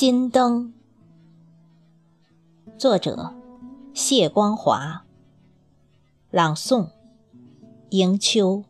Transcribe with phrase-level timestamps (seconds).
[0.00, 0.72] 心灯，
[2.78, 3.34] 作者
[3.92, 5.04] 谢光华，
[6.30, 6.90] 朗诵
[7.90, 8.62] 迎秋。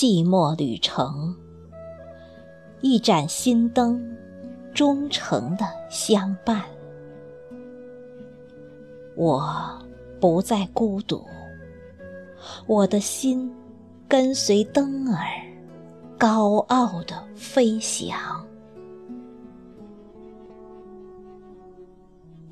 [0.00, 1.34] 寂寞旅程，
[2.82, 4.16] 一盏心灯，
[4.72, 6.62] 忠诚的相伴。
[9.16, 9.42] 我
[10.20, 11.26] 不再孤独，
[12.68, 13.52] 我的心
[14.06, 15.18] 跟随灯儿，
[16.16, 18.16] 高傲的飞翔。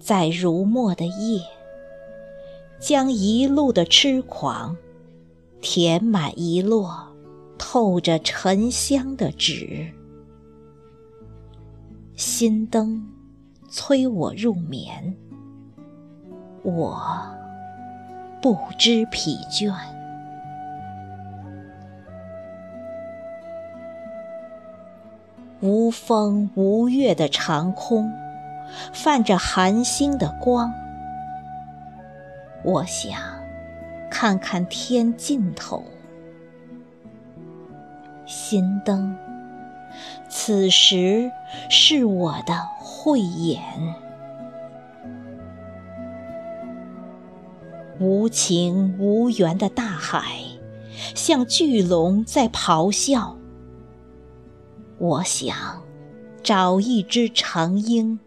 [0.00, 1.40] 在如墨的夜，
[2.80, 4.76] 将一路的痴狂
[5.60, 7.05] 填满一摞。
[7.68, 9.88] 透着沉香的纸，
[12.14, 13.04] 心灯
[13.68, 15.16] 催我入眠，
[16.62, 16.96] 我
[18.40, 19.74] 不知疲倦。
[25.60, 28.08] 无风无月的长空，
[28.92, 30.72] 泛着寒星的光，
[32.62, 33.20] 我想
[34.08, 35.82] 看看天尽头。
[38.26, 39.16] 心灯，
[40.28, 41.30] 此时
[41.70, 43.62] 是我的慧眼。
[47.98, 50.42] 无情无缘的大海，
[51.14, 53.38] 像巨龙在咆哮。
[54.98, 55.82] 我想
[56.42, 58.18] 找一只长鹰。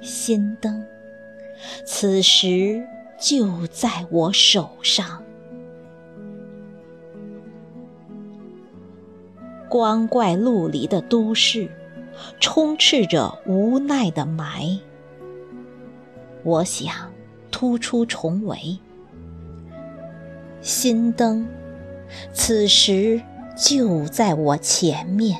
[0.00, 0.86] 心灯，
[1.84, 2.86] 此时
[3.18, 5.25] 就在我手上。
[9.68, 11.68] 光怪陆离的都市，
[12.40, 14.78] 充斥着无奈的霾。
[16.42, 17.12] 我想
[17.50, 18.78] 突出重围，
[20.60, 21.46] 心灯
[22.32, 23.20] 此时
[23.56, 25.38] 就在我前面。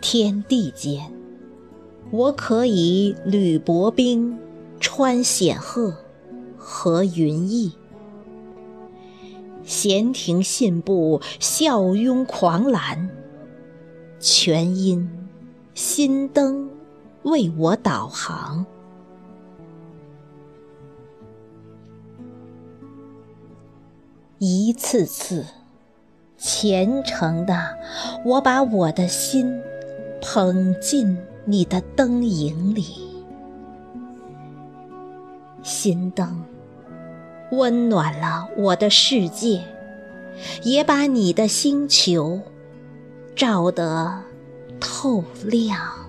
[0.00, 1.12] 天地间，
[2.10, 4.38] 我可以履薄冰，
[4.80, 5.94] 穿险壑，
[6.56, 7.72] 和云翳。
[9.68, 13.10] 闲庭信步，笑拥狂澜，
[14.18, 15.28] 全因
[15.74, 16.70] 心灯
[17.24, 18.64] 为我导航。
[24.38, 25.44] 一次次
[26.38, 27.76] 虔诚的，
[28.24, 29.60] 我把我的心
[30.22, 32.84] 捧进你的灯影里，
[35.62, 36.42] 心灯。
[37.50, 39.62] 温暖了我的世界，
[40.62, 42.40] 也把你的星球
[43.34, 44.22] 照得
[44.78, 46.07] 透亮。